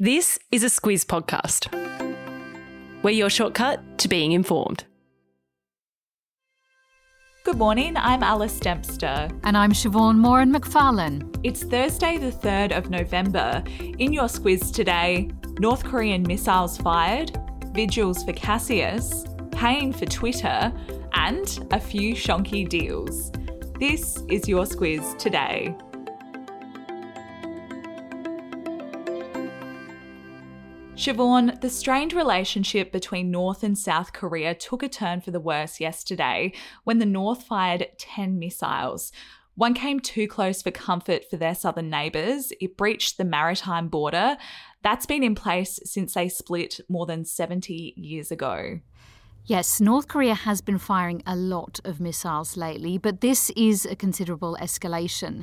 [0.00, 1.74] This is a Squiz podcast.
[3.02, 4.84] We're your shortcut to being informed.
[7.44, 9.28] Good morning, I'm Alice Dempster.
[9.42, 11.36] And I'm Siobhan Moran McFarlane.
[11.42, 13.64] It's Thursday, the 3rd of November.
[13.98, 17.36] In your Squiz today, North Korean missiles fired,
[17.72, 20.72] vigils for Cassius, paying for Twitter,
[21.14, 23.32] and a few shonky deals.
[23.80, 25.76] This is your Squiz today.
[30.98, 35.78] Siobhan, the strained relationship between North and South Korea took a turn for the worse
[35.78, 39.12] yesterday when the North fired 10 missiles.
[39.54, 42.52] One came too close for comfort for their southern neighbours.
[42.60, 44.38] It breached the maritime border.
[44.82, 48.80] That's been in place since they split more than 70 years ago.
[49.48, 53.96] Yes, North Korea has been firing a lot of missiles lately, but this is a
[53.96, 55.42] considerable escalation.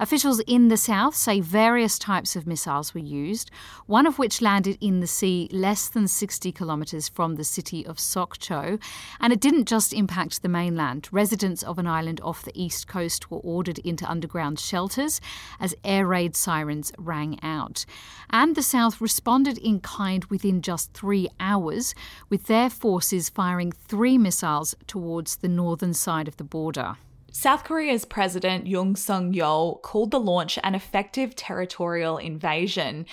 [0.00, 3.52] Officials in the south say various types of missiles were used,
[3.86, 7.98] one of which landed in the sea less than 60 kilometres from the city of
[7.98, 8.82] Sokcho.
[9.20, 11.08] And it didn't just impact the mainland.
[11.12, 15.20] Residents of an island off the east coast were ordered into underground shelters
[15.60, 17.86] as air raid sirens rang out.
[18.30, 21.94] And the south responded in kind within just three hours,
[22.28, 26.96] with their forces firing firing three missiles towards the northern side of the border.
[27.30, 33.04] South Korea's President Yoon Suk Yeol called the launch an effective territorial invasion.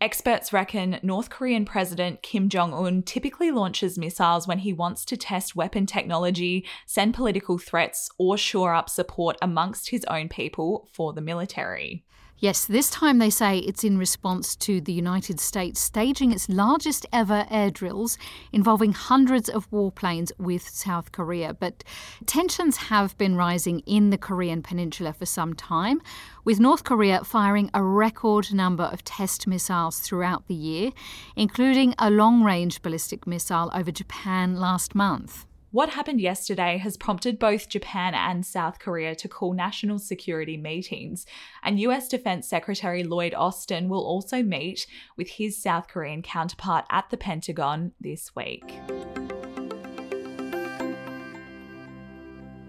[0.00, 5.18] Experts reckon North Korean President Kim Jong un typically launches missiles when he wants to
[5.18, 11.12] test weapon technology, send political threats, or shore up support amongst his own people for
[11.12, 12.06] the military.
[12.38, 17.06] Yes, this time they say it's in response to the United States staging its largest
[17.12, 18.18] ever air drills
[18.52, 21.54] involving hundreds of warplanes with South Korea.
[21.54, 21.84] But
[22.26, 26.02] tensions have been rising in the Korean peninsula for some time,
[26.44, 30.90] with North Korea firing a record number of test missiles throughout the year,
[31.36, 35.46] including a long range ballistic missile over Japan last month.
[35.74, 41.26] What happened yesterday has prompted both Japan and South Korea to call national security meetings,
[41.64, 44.86] and US Defense Secretary Lloyd Austin will also meet
[45.16, 48.62] with his South Korean counterpart at the Pentagon this week.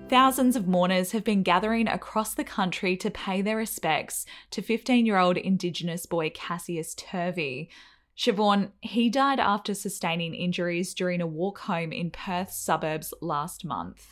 [0.10, 5.06] Thousands of mourners have been gathering across the country to pay their respects to 15
[5.06, 7.70] year old Indigenous boy Cassius Turvey.
[8.18, 14.08] Siobhan, he died after sustaining injuries during a walk home in Perth's suburbs last month.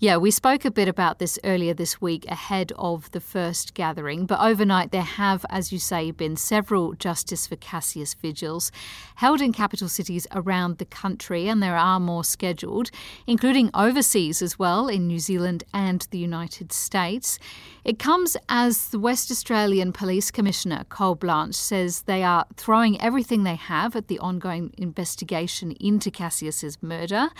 [0.00, 4.26] Yeah, we spoke a bit about this earlier this week ahead of the first gathering,
[4.26, 8.70] but overnight there have, as you say, been several Justice for Cassius vigils
[9.16, 12.92] held in capital cities around the country, and there are more scheduled,
[13.26, 17.40] including overseas as well in New Zealand and the United States.
[17.84, 23.42] It comes as the West Australian Police Commissioner, Col Blanch, says they are throwing everything
[23.42, 27.30] they have at the ongoing investigation into Cassius's murder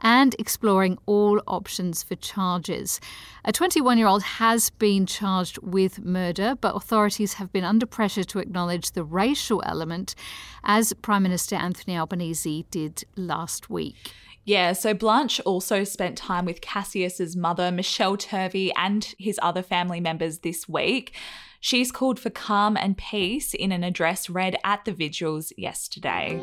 [0.00, 3.00] and exploring all options for charges.
[3.44, 8.24] A 21 year old has been charged with murder, but authorities have been under pressure
[8.24, 10.14] to acknowledge the racial element,
[10.64, 14.12] as Prime Minister Anthony Albanese did last week.
[14.44, 20.00] Yeah, so Blanch also spent time with Cassius's mother, Michelle Turvey, and his other family
[20.00, 21.14] members this week.
[21.60, 26.42] She's called for calm and peace in an address read at the vigils yesterday.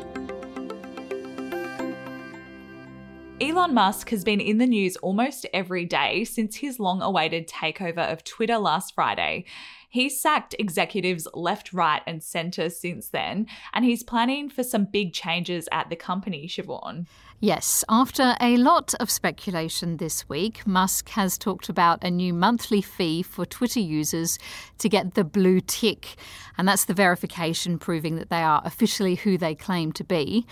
[3.40, 8.12] Elon Musk has been in the news almost every day since his long awaited takeover
[8.12, 9.44] of Twitter last Friday.
[9.88, 15.14] He's sacked executives left, right, and centre since then, and he's planning for some big
[15.14, 17.06] changes at the company, Siobhan.
[17.40, 22.82] Yes, after a lot of speculation this week, Musk has talked about a new monthly
[22.82, 24.38] fee for Twitter users
[24.78, 26.16] to get the blue tick,
[26.58, 30.46] and that's the verification proving that they are officially who they claim to be.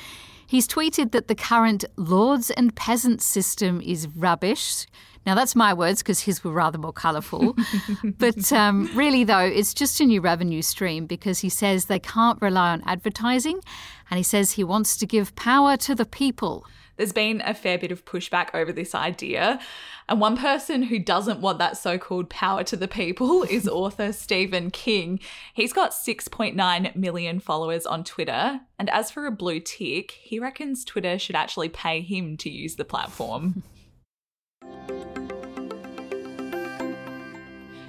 [0.46, 4.86] He's tweeted that the current lords and peasants system is rubbish.
[5.26, 7.56] Now, that's my words because his were rather more colourful.
[8.04, 12.40] but um, really, though, it's just a new revenue stream because he says they can't
[12.40, 13.60] rely on advertising
[14.08, 16.64] and he says he wants to give power to the people.
[16.96, 19.60] There's been a fair bit of pushback over this idea.
[20.08, 24.12] And one person who doesn't want that so called power to the people is author
[24.12, 25.18] Stephen King.
[25.52, 28.60] He's got 6.9 million followers on Twitter.
[28.78, 32.76] And as for a blue tick, he reckons Twitter should actually pay him to use
[32.76, 33.64] the platform.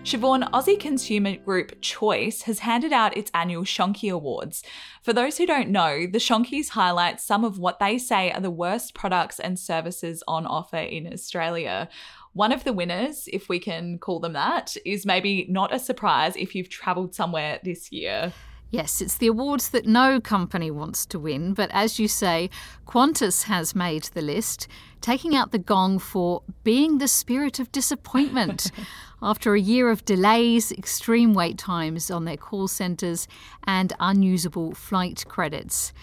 [0.07, 4.63] Siobhan, Aussie consumer group Choice has handed out its annual Shonky Awards.
[5.04, 8.50] For those who don't know, the Shonkies highlight some of what they say are the
[8.50, 11.89] worst products and services on offer in Australia.
[12.31, 16.38] One of the winners, if we can call them that, is maybe not a surprise
[16.38, 18.31] if you've travelled somewhere this year.
[18.69, 22.49] Yes, it's the awards that no company wants to win, but as you say,
[22.85, 24.67] Qantas has made the list,
[24.99, 28.71] taking out the gong for being the spirit of disappointment.
[29.21, 33.27] After a year of delays, extreme wait times on their call centres,
[33.65, 35.93] and unusable flight credits.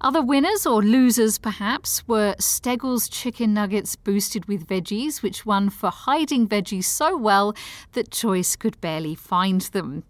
[0.00, 5.90] Other winners or losers, perhaps, were Steggles chicken nuggets boosted with veggies, which won for
[5.90, 7.54] hiding veggies so well
[7.92, 10.04] that Choice could barely find them.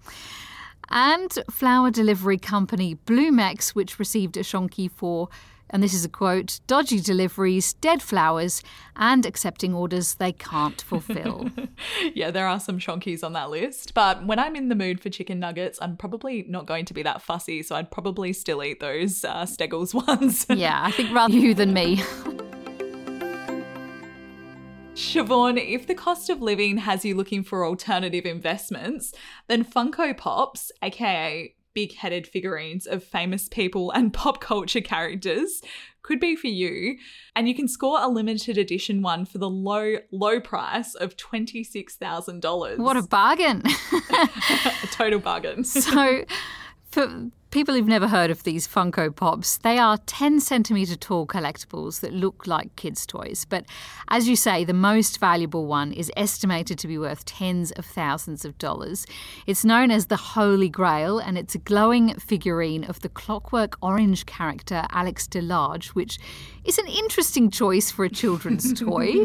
[0.93, 5.29] And flower delivery company Bloomex, which received a shonky for
[5.73, 8.63] and this is a quote dodgy deliveries, dead flowers,
[8.95, 11.49] and accepting orders they can't fulfill.
[12.15, 13.95] yeah, there are some shonkies on that list.
[13.95, 17.03] But when I'm in the mood for chicken nuggets, I'm probably not going to be
[17.05, 17.63] that fussy.
[17.63, 20.45] So I'd probably still eat those uh, Steggles ones.
[20.51, 22.03] yeah, I think rather you than me.
[25.13, 29.13] Siobhan, if the cost of living has you looking for alternative investments,
[29.47, 35.61] then Funko Pops, aka big headed figurines of famous people and pop culture characters
[36.01, 36.97] could be for you.
[37.37, 42.79] And you can score a limited edition one for the low, low price of $26,000.
[42.79, 43.63] What a bargain!
[44.11, 45.63] a total bargain.
[45.65, 46.25] so,
[46.91, 52.01] for people who've never heard of these Funko Pops, they are 10 centimetre tall collectibles
[52.01, 53.45] that look like kids' toys.
[53.47, 53.67] But
[54.09, 58.47] as you say, the most valuable one is estimated to be worth tens of thousands
[58.47, 59.05] of dollars.
[59.47, 64.25] It's known as the Holy Grail, and it's a glowing figurine of the clockwork orange
[64.25, 66.19] character Alex DeLarge, which
[66.65, 69.25] is an interesting choice for a children's toy.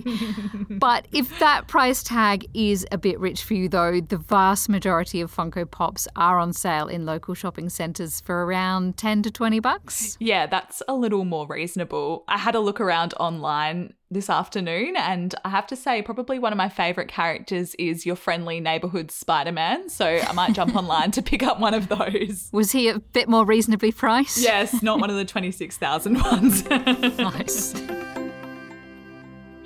[0.69, 5.21] but if that price tag is a bit rich for you, though, the vast majority
[5.21, 9.59] of Funko Pops are on sale in local shopping centres for around 10 to 20
[9.59, 10.17] bucks.
[10.19, 12.23] Yeah, that's a little more reasonable.
[12.27, 16.54] I had a look around online this afternoon and I have to say probably one
[16.54, 21.21] of my favorite characters is your friendly neighborhood Spider-Man, so I might jump online to
[21.21, 22.50] pick up one of those.
[22.51, 24.38] Was he a bit more reasonably priced?
[24.38, 26.69] Yes, not one of the 26,000 ones.
[26.69, 27.74] nice.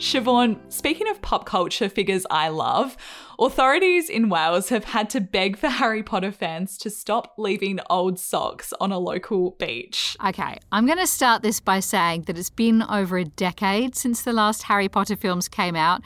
[0.01, 2.98] Siobhan, speaking of pop culture figures I love,
[3.38, 8.18] authorities in Wales have had to beg for Harry Potter fans to stop leaving old
[8.18, 10.18] socks on a local beach.
[10.25, 14.24] Okay, I'm going to start this by saying that it's been over a decade since
[14.24, 16.01] the last Harry Potter films came out.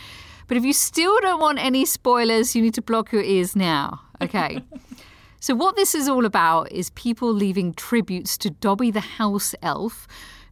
[0.47, 4.01] But if you still don't want any spoilers, you need to block your ears now.
[4.21, 4.61] Okay.
[5.39, 10.05] so, what this is all about is people leaving tributes to Dobby the house elf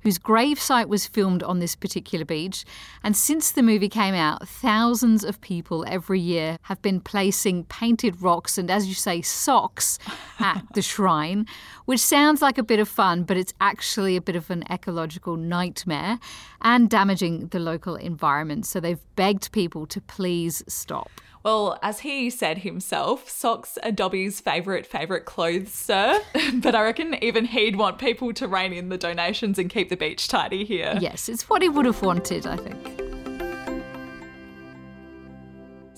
[0.03, 2.65] whose gravesite was filmed on this particular beach.
[3.03, 8.21] And since the movie came out, thousands of people every year have been placing painted
[8.21, 9.97] rocks and, as you say, socks
[10.39, 11.45] at the shrine,
[11.85, 15.37] which sounds like a bit of fun, but it's actually a bit of an ecological
[15.37, 16.19] nightmare
[16.61, 18.65] and damaging the local environment.
[18.65, 21.09] So they've begged people to please stop.
[21.43, 26.21] Well, as he said himself, socks are Dobby's favourite, favourite clothes, sir.
[26.55, 29.97] but I reckon even he'd want people to rein in the donations and keep the
[29.97, 30.97] beach tidy here.
[31.01, 33.02] Yes, it's what he would have wanted, I think.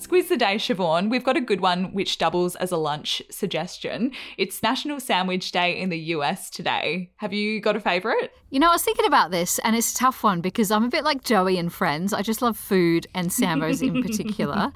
[0.06, 1.10] Squiz the Day, Siobhan.
[1.10, 4.12] We've got a good one which doubles as a lunch suggestion.
[4.38, 7.10] It's National Sandwich Day in the US today.
[7.16, 8.30] Have you got a favourite?
[8.52, 10.90] You know, I was thinking about this and it's a tough one because I'm a
[10.90, 12.14] bit like Joey and Friends.
[12.14, 14.72] I just love food and Sambos in particular,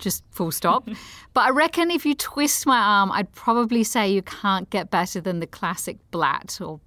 [0.00, 0.88] just full stop.
[1.32, 5.20] But I reckon if you twist my arm, I'd probably say you can't get better
[5.20, 6.80] than the classic blat or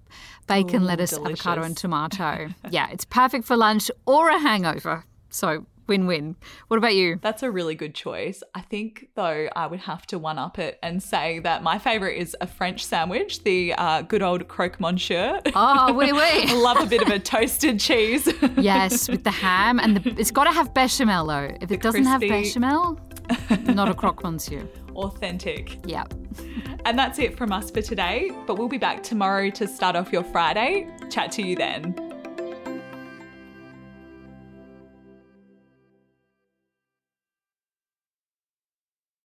[0.48, 1.45] bacon, Ooh, lettuce, delicious.
[1.45, 2.50] avocado, and tomato.
[2.69, 5.05] yeah, it's perfect for lunch or a hangover.
[5.29, 6.36] So win win.
[6.68, 7.20] What about you?
[7.22, 8.44] That's a really good choice.
[8.54, 12.18] I think, though, I would have to one up it and say that my favourite
[12.18, 15.42] is a French sandwich, the uh, good old croque monsieur.
[15.56, 16.54] Oh, oui, oui.
[16.54, 18.32] Love a bit of a toasted cheese.
[18.58, 19.80] yes, with the ham.
[19.80, 21.56] And the, it's got to have bechamel, though.
[21.62, 22.27] If the it doesn't crispy...
[22.30, 23.00] have bechamel,
[23.74, 24.68] not a croque monsieur.
[24.96, 25.77] Authentic.
[25.86, 26.13] Yep.
[26.86, 30.13] And that's it from us for today, but we'll be back tomorrow to start off
[30.13, 30.88] your Friday.
[31.10, 32.04] Chat to you then.